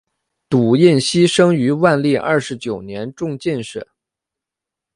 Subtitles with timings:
[0.49, 3.87] 堵胤锡生于万历二十九年中进士。